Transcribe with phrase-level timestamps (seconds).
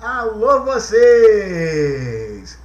[0.00, 2.58] Alô vocês!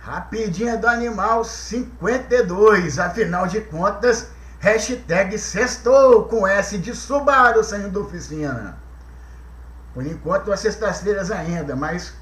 [0.00, 8.00] Rapidinha do Animal 52, afinal de contas, hashtag sextou com S de Subaru saindo da
[8.00, 8.78] oficina.
[9.92, 12.14] Por enquanto, as sextas-feiras ainda, mas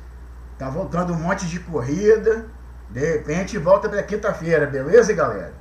[0.58, 2.46] tá voltando um monte de corrida.
[2.90, 5.54] De repente, volta para quinta-feira, beleza, galera?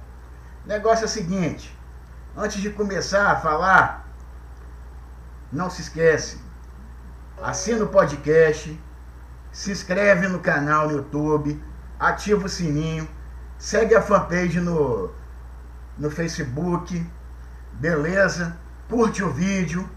[0.66, 1.78] Negócio é o seguinte:
[2.36, 4.08] antes de começar a falar,
[5.52, 6.40] não se esquece,
[7.42, 8.80] assina o podcast,
[9.52, 11.62] se inscreve no canal no YouTube,
[12.00, 13.08] ativa o sininho,
[13.58, 15.12] segue a fanpage no,
[15.98, 17.06] no Facebook,
[17.74, 18.58] beleza?
[18.90, 19.90] Curte o vídeo,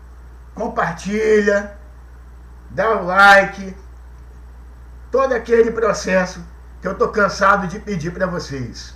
[0.55, 1.77] compartilha
[2.75, 3.77] dá o like,
[5.11, 6.45] todo aquele processo
[6.81, 8.95] que eu tô cansado de pedir para vocês.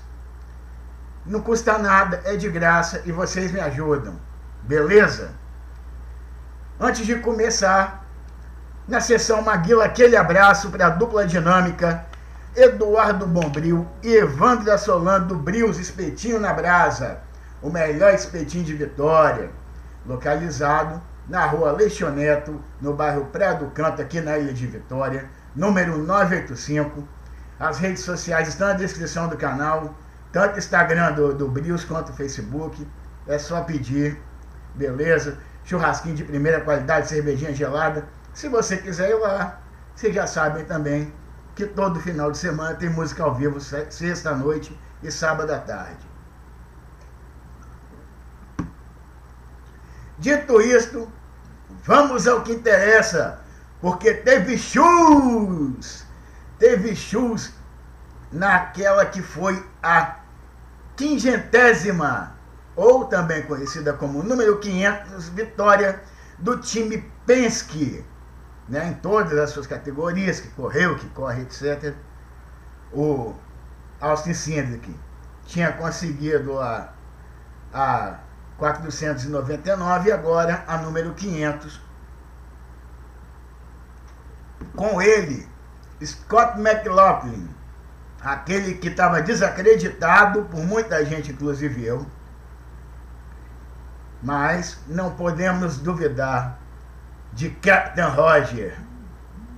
[1.25, 4.19] Não custa nada, é de graça e vocês me ajudam.
[4.63, 5.31] Beleza?
[6.81, 7.98] Antes de começar,
[8.89, 12.07] na sessão Maguila, aquele abraço para a dupla dinâmica
[12.57, 17.21] Eduardo Bombril e Evandro Solano do Brios Espetinho na Brasa,
[17.61, 19.51] o melhor espetinho de Vitória,
[20.07, 25.99] localizado na rua Leixoneto, no bairro Pré do Canto, aqui na Ilha de Vitória, número
[25.99, 27.07] 985.
[27.61, 29.95] As redes sociais estão na descrição do canal,
[30.33, 32.87] tanto Instagram do, do Brios quanto Facebook.
[33.27, 34.19] É só pedir,
[34.75, 35.37] beleza?
[35.65, 38.07] Churrasquinho de primeira qualidade, cervejinha gelada.
[38.39, 39.61] Se você quiser ir lá,
[39.97, 41.13] vocês já sabem também
[41.57, 46.07] que todo final de semana tem música ao vivo, sexta-noite e sábado à tarde.
[50.21, 51.11] Dito isto,
[51.83, 53.41] Vamos ao que interessa,
[53.81, 56.05] porque teve shows,
[56.61, 57.53] teve shows
[58.31, 60.15] naquela que foi a
[60.97, 62.37] quingentésima,
[62.77, 66.01] ou também conhecida como número 500, vitória
[66.39, 68.05] do time Penske,
[68.69, 71.95] né, em todas as suas categorias, que correu, que corre, etc.
[72.93, 73.35] O
[74.01, 74.95] Austin Cindric
[75.47, 76.93] tinha conseguido a,
[77.73, 78.19] a
[78.59, 81.81] 499 e agora a número 500.
[84.77, 85.49] Com ele,
[86.05, 87.49] Scott McLaughlin,
[88.21, 92.07] aquele que estava desacreditado por muita gente, inclusive eu.
[94.23, 96.59] Mas não podemos duvidar
[97.33, 98.77] de Captain Roger,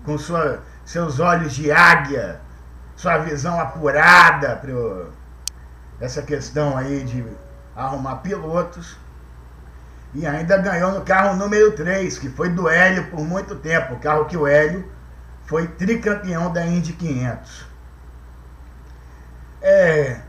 [0.05, 2.41] com sua, seus olhos de águia,
[2.97, 5.07] sua visão apurada para
[6.01, 7.25] essa questão aí de
[7.75, 8.97] arrumar pilotos.
[10.13, 13.95] E ainda ganhou no carro número 3, que foi do Hélio por muito tempo.
[13.95, 14.91] O carro que o Hélio
[15.45, 17.67] foi tricampeão da Indy 500.
[19.63, 20.21] É,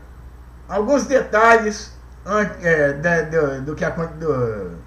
[0.68, 1.96] alguns detalhes
[2.62, 2.92] é,
[3.24, 4.78] do, do, que do,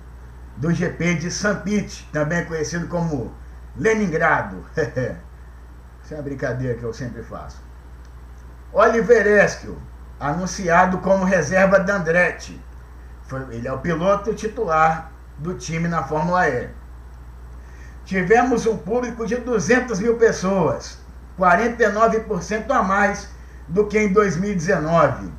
[0.57, 1.61] do GP de St.
[1.63, 3.33] Pete, também conhecido como
[3.77, 4.63] Leningrado.
[6.03, 7.61] Isso é uma brincadeira que eu sempre faço.
[8.71, 9.25] Oliver
[10.19, 12.61] anunciado como reserva da Andretti.
[13.49, 16.69] Ele é o piloto titular do time na Fórmula E.
[18.05, 20.99] Tivemos um público de 200 mil pessoas,
[21.39, 23.27] 49% a mais
[23.67, 25.31] do que em 2019.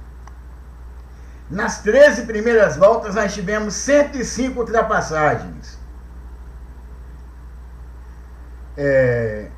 [1.51, 5.79] Nas 13 primeiras voltas, nós tivemos 105 ultrapassagens.
[8.77, 9.49] É,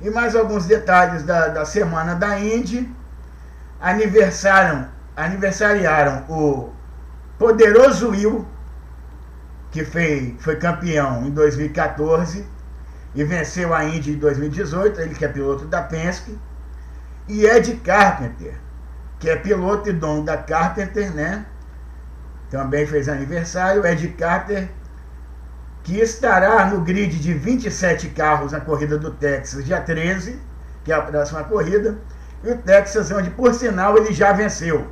[0.00, 2.88] e mais alguns detalhes da, da semana da Indy
[3.80, 6.72] aniversariam, aniversariaram o
[7.38, 8.46] poderoso Will,
[9.70, 12.46] que foi, foi campeão em 2014
[13.14, 16.38] e venceu a Indy em 2018, ele que é piloto da Penske,
[17.26, 18.54] e Ed Carpenter,
[19.22, 21.46] que é piloto e dono da Carpenter, né?
[22.50, 23.86] Também fez aniversário.
[23.86, 24.68] Ed Carter,
[25.84, 30.40] que estará no grid de 27 carros na corrida do Texas, dia 13,
[30.82, 31.98] que é a próxima corrida,
[32.42, 34.88] e o Texas, onde por sinal ele já venceu.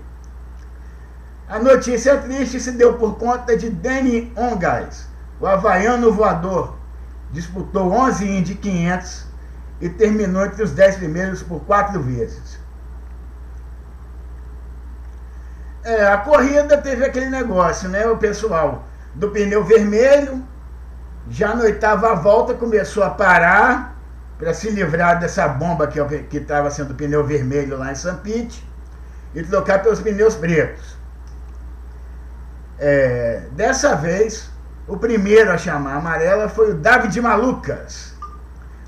[1.49, 5.09] A notícia triste se deu por conta de Danny Ongais,
[5.41, 6.77] o havaiano voador.
[7.33, 9.27] Disputou 11 Indy 500
[9.81, 12.61] e terminou entre os 10 primeiros por quatro vezes.
[15.91, 18.07] É, a corrida teve aquele negócio, né?
[18.07, 20.47] O pessoal do pneu vermelho,
[21.29, 23.97] já na oitava volta começou a parar
[24.39, 28.65] para se livrar dessa bomba que estava sendo pneu vermelho lá em Pete
[29.35, 30.97] e trocar pelos pneus pretos.
[32.79, 34.49] É, dessa vez,
[34.87, 38.15] o primeiro a chamar amarela foi o David Malucas,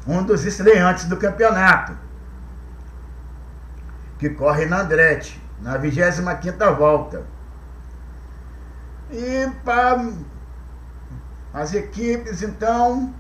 [0.07, 1.99] um dos estreantes do campeonato,
[4.21, 7.23] que corre na Andretti, na 25ª volta.
[9.11, 10.11] E para
[11.55, 13.15] as equipes, então,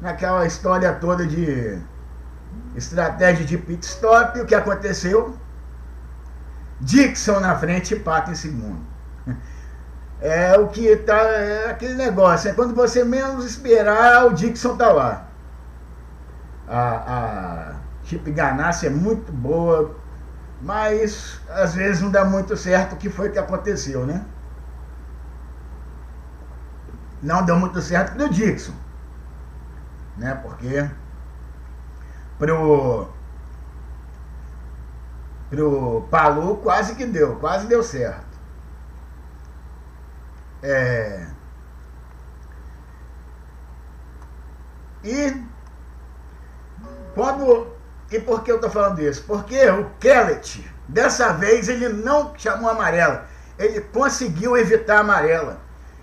[0.00, 1.78] naquela história toda de
[2.74, 5.36] estratégia de pit stop, o que aconteceu?
[6.80, 8.80] Dixon na frente e Pato em segundo.
[10.20, 11.16] É o que tá.
[11.16, 15.26] É aquele negócio, é quando você menos esperar, o Dixon tá lá.
[16.68, 17.74] A, a
[18.04, 19.96] Chip Ganassi é muito boa,
[20.60, 24.24] mas às vezes não dá muito certo o que foi que aconteceu, né?
[27.22, 28.74] Não deu muito certo pro Dixon.
[30.16, 30.34] Né?
[30.34, 30.88] Porque
[32.38, 33.08] pro
[35.48, 38.38] pro Palu quase que deu, quase deu certo.
[40.62, 41.26] É...
[45.02, 45.42] E
[47.14, 47.79] quando
[48.10, 49.22] e por que eu estou falando isso?
[49.26, 53.26] Porque o Kellet, dessa vez, ele não chamou amarela.
[53.58, 55.60] Ele conseguiu evitar a amarela.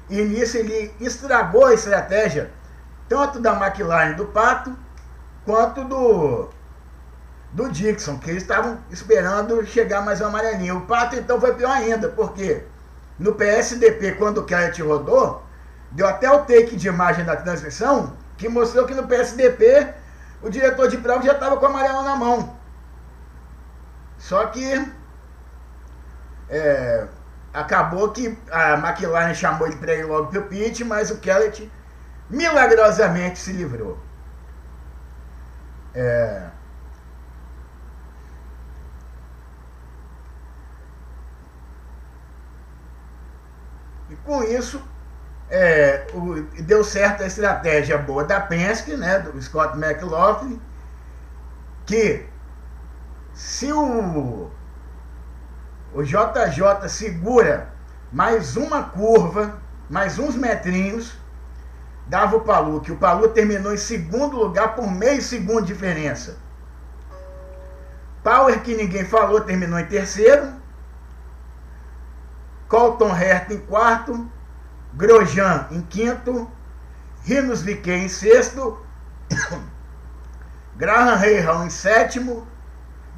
[0.10, 2.50] E nisso ele estragou a estratégia,
[3.10, 4.74] tanto da McLaren do Pato,
[5.46, 6.50] quanto do,
[7.52, 10.78] do Dixon, que eles estavam esperando chegar mais um amarelinho.
[10.78, 12.64] O Pato então foi pior ainda, porque
[13.20, 15.44] no PSDP, quando o Kellet rodou,
[15.92, 19.94] deu até o take de imagem da transmissão, que mostrou que no PSDP
[20.42, 22.58] o diretor de prova já estava com o amarelo na mão.
[24.18, 24.92] Só que
[26.50, 27.08] é,
[27.54, 31.72] acabou que a McLaren chamou ele para ir logo para o pit, mas o Kellet
[32.30, 34.00] milagrosamente se livrou.
[35.94, 36.50] É,
[44.28, 44.82] Com isso,
[45.50, 50.62] é, o, deu certo a estratégia boa da Penske, né, do Scott McLaughlin,
[51.86, 52.26] que
[53.34, 54.50] se o,
[55.94, 57.70] o JJ segura
[58.12, 59.60] mais uma curva,
[59.90, 61.18] mais uns metrinhos,
[62.08, 66.38] dava o Palu, que o Palu terminou em segundo lugar por meio segundo de diferença.
[68.24, 70.54] Power, que ninguém falou, terminou em terceiro.
[72.68, 74.30] Colton Herta em quarto,
[74.94, 76.50] Grosjean em quinto,
[77.24, 78.84] Rinos Viquet em sexto,
[80.76, 82.48] Graham Rahal em sétimo,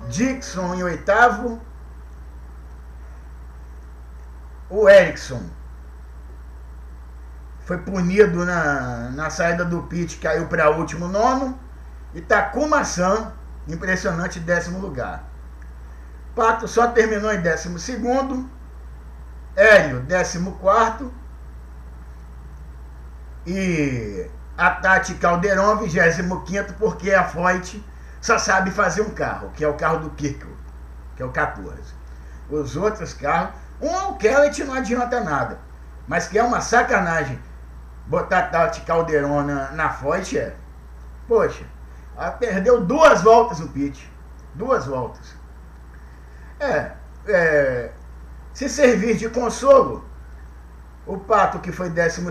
[0.10, 1.62] Dixon em oitavo,
[4.70, 5.44] o Ericsson
[7.70, 11.60] foi punido na, na saída do pit, caiu para último nono,
[12.16, 13.32] e Takuma San,
[13.68, 15.24] impressionante, décimo lugar.
[16.36, 18.50] Pato só terminou em décimo segundo,
[19.56, 21.12] Hélio, 14.
[23.52, 26.46] E a Tati Caldeirão, 25,
[26.78, 27.84] porque a Foyt
[28.22, 30.48] só sabe fazer um carro, que é o carro do Kiko,
[31.16, 31.76] que é o 14.
[32.48, 35.58] Os outros carros, um Kellet não adianta nada,
[36.08, 37.40] mas que é uma sacanagem
[38.06, 40.54] botar a Tati Caldeirão na, na Foyt, é.
[41.28, 41.66] Poxa,
[42.16, 44.12] ela perdeu duas voltas no pit.
[44.54, 45.36] Duas voltas.
[46.60, 46.92] É,
[47.28, 47.92] é
[48.54, 50.08] se servir de consolo,
[51.10, 52.22] o Pato, que foi 12,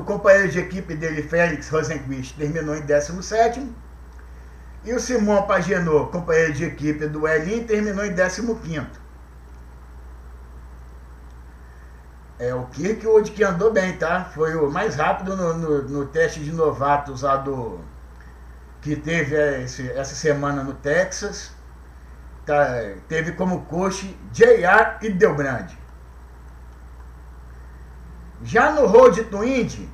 [0.00, 3.70] o companheiro de equipe dele, Félix Rosenquist, terminou em 17.
[4.82, 8.86] E o Simon Pagenot, companheiro de equipe do Elin, terminou em 15.
[12.38, 14.24] É o Kirkwood que andou bem, tá?
[14.24, 17.78] Foi o mais rápido no, no, no teste de novatos lá do.
[18.80, 21.52] que teve esse, essa semana no Texas
[22.46, 24.96] tá, teve como coach J.R.
[25.02, 25.83] e Delbrand.
[28.42, 29.88] Já no Road to Indy,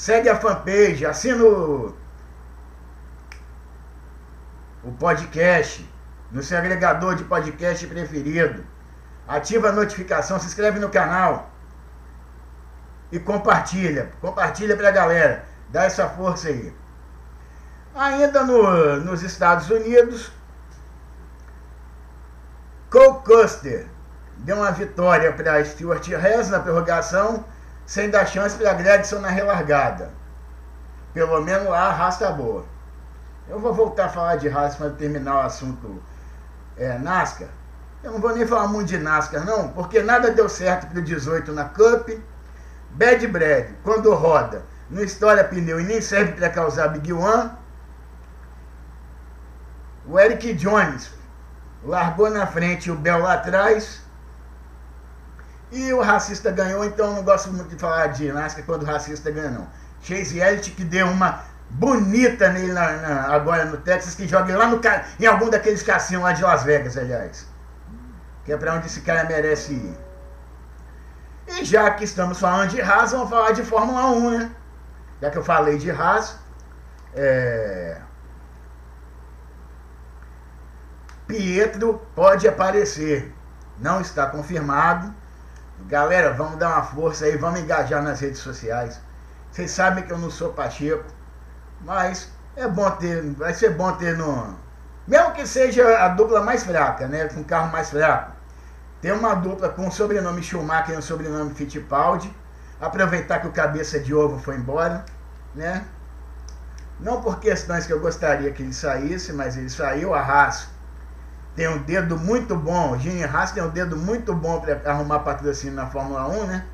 [0.00, 1.04] Segue a fanpage.
[1.04, 1.94] Assina o,
[4.82, 5.86] o podcast
[6.32, 8.64] no seu agregador de podcast preferido.
[9.28, 11.50] Ativa a notificação, se inscreve no canal
[13.12, 14.10] e compartilha.
[14.22, 15.44] Compartilha pra galera.
[15.68, 16.74] Dá essa força aí.
[17.94, 20.32] Ainda no, nos Estados Unidos,
[22.88, 23.86] Cole Custer
[24.38, 27.44] deu uma vitória para Stuart Hess na prorrogação,
[27.90, 30.12] sem dar chance para Gregson na relargada.
[31.12, 32.64] Pelo menos lá a raça tá boa.
[33.48, 36.00] Eu vou voltar a falar de raça para terminar o assunto
[36.76, 37.48] é, NASCAR.
[38.04, 41.02] Eu não vou nem falar muito de NASCAR, não, porque nada deu certo para o
[41.02, 42.10] 18 na Cup.
[42.90, 47.50] Bad Brad, quando roda, não estoura pneu e nem serve para causar Big One.
[50.06, 51.10] O Eric Jones
[51.82, 54.00] largou na frente o Bel lá atrás.
[55.70, 59.30] E o racista ganhou, então não gosto muito de falar de NASCAR quando o racista
[59.30, 59.68] ganha, não.
[60.02, 64.66] Chase Elliott que deu uma bonita nele na, na, agora no Texas, que joga lá
[64.66, 64.80] no,
[65.20, 67.46] em algum daqueles cassinos lá de Las Vegas, aliás.
[68.44, 69.96] Que é pra onde esse cara merece ir.
[71.46, 74.50] E já que estamos falando de Haas, vamos falar de Fórmula 1, né?
[75.20, 76.36] Já que eu falei de Haas,
[77.14, 78.00] é...
[81.26, 83.32] Pietro pode aparecer.
[83.78, 85.14] Não está confirmado.
[85.88, 89.00] Galera, vamos dar uma força aí, vamos engajar nas redes sociais.
[89.50, 91.04] Vocês sabem que eu não sou Pacheco,
[91.80, 94.56] mas é bom ter, vai ser bom ter no.
[95.06, 97.26] Mesmo que seja a dupla mais fraca, né?
[97.28, 98.32] Com carro mais fraco.
[99.00, 102.32] Ter uma dupla com o sobrenome Schumacher e o sobrenome Fittipaldi.
[102.80, 105.04] Aproveitar que o cabeça de ovo foi embora,
[105.54, 105.84] né?
[107.00, 110.20] Não por questões que eu gostaria que ele saísse, mas ele saiu, a
[111.60, 115.76] tem um dedo muito bom, Gene Haas tem um dedo muito bom para arrumar patrocínio
[115.76, 116.64] na Fórmula 1, né?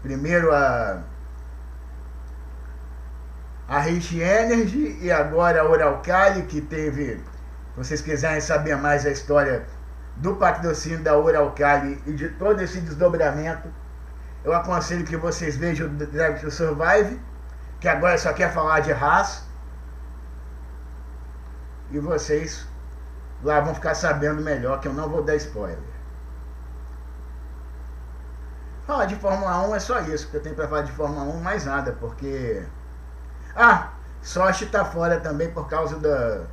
[0.00, 1.02] Primeiro a
[3.68, 7.22] a Rich Energy e agora a Uralcali, que teve, se
[7.76, 9.66] vocês quiserem saber mais a história
[10.16, 13.68] do patrocínio da Uralcali e de todo esse desdobramento,
[14.42, 17.20] eu aconselho que vocês vejam o Drive to Survive,
[17.78, 19.44] que agora só quer falar de Haas.
[21.90, 22.69] E vocês
[23.42, 25.78] lá vão ficar sabendo melhor, que eu não vou dar spoiler.
[28.86, 31.40] Falar de Fórmula 1 é só isso que eu tenho para falar de Fórmula 1,
[31.40, 32.66] mais nada, porque.
[33.54, 33.90] Ah,
[34.22, 36.44] Sochi está fora também por causa da,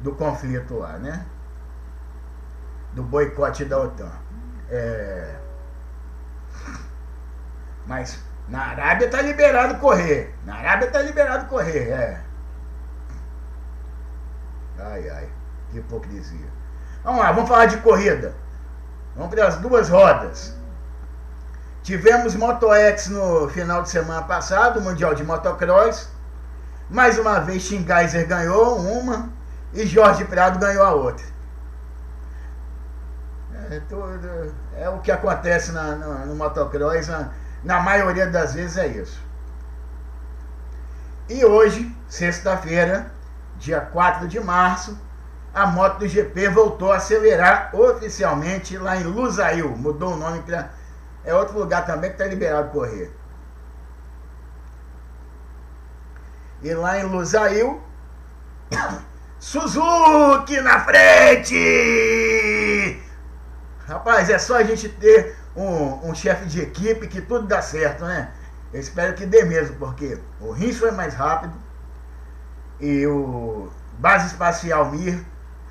[0.00, 1.24] do conflito lá, né?
[2.92, 4.12] Do boicote da OTAN.
[4.70, 5.36] É...
[7.86, 10.34] Mas na Arábia tá liberado correr.
[10.44, 12.24] Na Arábia tá liberado correr, é.
[14.78, 15.43] Ai, ai.
[15.74, 16.46] Que hipocrisia.
[17.02, 18.32] Vamos lá, vamos falar de corrida.
[19.16, 20.54] Vamos para as duas rodas.
[21.82, 26.08] Tivemos Moto X no final de semana passado, Mundial de Motocross.
[26.88, 29.30] Mais uma vez, Schingeiser ganhou uma
[29.72, 31.26] e Jorge Prado ganhou a outra.
[33.68, 37.30] É, tudo, é o que acontece na, no, no motocross, na,
[37.64, 39.20] na maioria das vezes é isso.
[41.28, 43.10] E hoje, sexta-feira,
[43.58, 44.96] dia 4 de março,
[45.54, 49.68] a moto do GP voltou a acelerar oficialmente lá em Lusail.
[49.76, 50.70] Mudou o nome para.
[51.24, 53.14] É outro lugar também que está liberado correr.
[56.60, 57.80] E lá em Lusail,
[59.38, 61.54] Suzuki na frente!
[63.86, 68.04] Rapaz, é só a gente ter um, um chefe de equipe que tudo dá certo,
[68.04, 68.32] né?
[68.72, 71.54] Eu espero que dê mesmo, porque o Rins foi mais rápido
[72.80, 75.24] e o Base Espacial Mir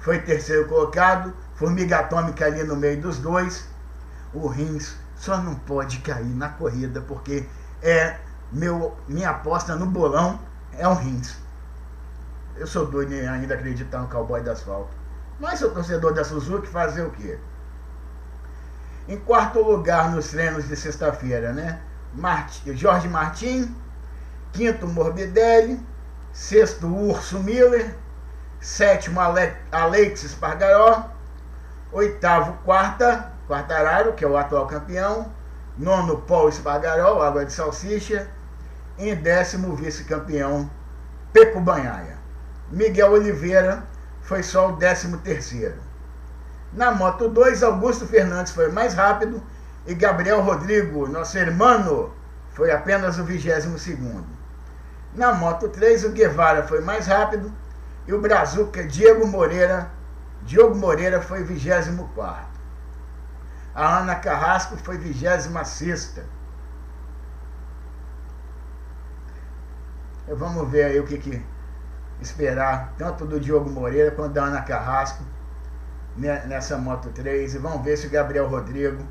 [0.03, 3.69] foi terceiro colocado, Formiga Atômica ali no meio dos dois.
[4.33, 7.47] O Rins só não pode cair na corrida, porque
[7.81, 8.17] é
[8.51, 10.41] meu, minha aposta no bolão
[10.73, 11.37] é o Rins.
[12.57, 14.93] Eu sou doido em ainda acreditar no cowboy do asfalto.
[15.39, 17.39] Mas sou torcedor da Suzuki, fazer o quê?
[19.07, 21.79] Em quarto lugar nos treinos de sexta-feira, né?
[22.75, 23.73] Jorge Martin.
[24.51, 25.79] Quinto, Morbidelli.
[26.33, 28.02] Sexto, Urso Miller
[28.63, 31.09] sétimo Alex Espargaró,
[31.91, 35.29] oitavo Quarta, Quartararo, que é o atual campeão,
[35.77, 38.25] nono Paul Espargaró, Água de Salsicha,
[38.97, 40.71] em décimo vice-campeão
[41.33, 42.17] Peco Banhaia.
[42.71, 43.83] Miguel Oliveira
[44.21, 45.81] foi só o décimo terceiro.
[46.71, 49.43] Na Moto 2, Augusto Fernandes foi mais rápido
[49.85, 52.13] e Gabriel Rodrigo, nosso irmão,
[52.53, 54.25] foi apenas o vigésimo segundo.
[55.13, 57.51] Na Moto 3, o Guevara foi mais rápido
[58.05, 59.89] E o Brazuca Diego Moreira,
[60.43, 62.45] Diogo Moreira foi 24.
[63.73, 65.49] A Ana Carrasco foi 26.
[70.27, 71.43] Vamos ver aí o que, que
[72.21, 75.23] esperar, tanto do Diogo Moreira quanto da Ana Carrasco
[76.17, 77.55] nessa Moto 3.
[77.55, 79.03] E vamos ver se o Gabriel Rodrigo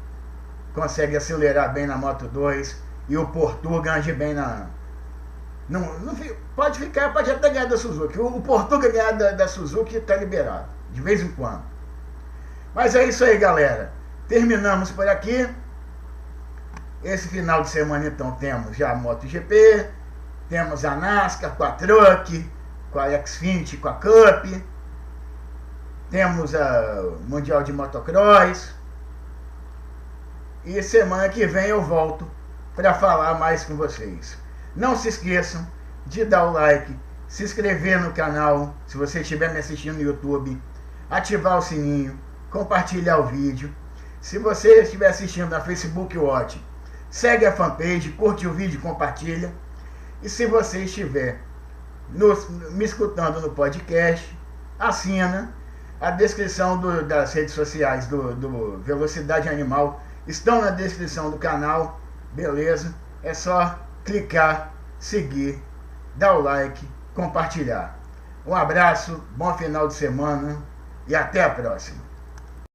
[0.74, 4.66] consegue acelerar bem na Moto 2 e o Portuga ande bem na.
[5.68, 6.14] Não, não,
[6.54, 8.18] pode ficar, pode até ganhar da Suzuki.
[8.18, 11.62] O, o Portuga ganhar da, da Suzuki está liberado, de vez em quando.
[12.74, 13.92] Mas é isso aí, galera.
[14.28, 15.48] Terminamos por aqui.
[17.04, 19.88] Esse final de semana, então, temos já a MotoGP,
[20.48, 22.50] temos a NASCAR com a Truck,
[22.92, 24.46] com a Xfinity, com a Cup,
[26.10, 28.74] temos o Mundial de Motocross.
[30.64, 32.30] E semana que vem eu volto
[32.76, 34.38] para falar mais com vocês.
[34.74, 35.66] Não se esqueçam
[36.06, 36.96] de dar o like,
[37.28, 40.60] se inscrever no canal, se você estiver me assistindo no YouTube,
[41.10, 42.18] ativar o sininho,
[42.50, 43.74] compartilhar o vídeo.
[44.20, 46.62] Se você estiver assistindo na Facebook Watch,
[47.10, 49.52] segue a fanpage, curte o vídeo, compartilha.
[50.22, 51.40] E se você estiver
[52.70, 54.38] me escutando no podcast,
[54.78, 55.54] assina.
[56.00, 62.00] A descrição do, das redes sociais do, do Velocidade Animal estão na descrição do canal.
[62.32, 62.94] Beleza?
[63.22, 65.62] É só clicar, seguir,
[66.14, 67.98] dar o like, compartilhar.
[68.46, 70.62] Um abraço, bom final de semana
[71.06, 72.11] e até a próxima.